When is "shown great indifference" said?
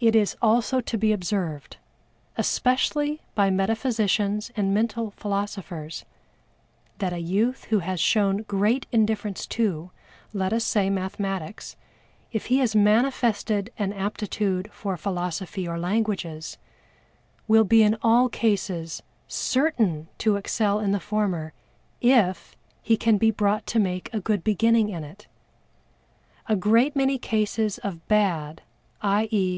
8.00-9.44